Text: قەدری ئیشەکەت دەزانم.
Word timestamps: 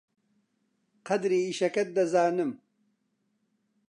قەدری 1.07 1.39
ئیشەکەت 1.47 1.89
دەزانم. 1.97 2.51